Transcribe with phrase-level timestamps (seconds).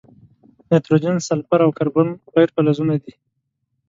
[0.69, 3.13] نایتروجن، سلفر، او کاربن غیر فلزونه دي.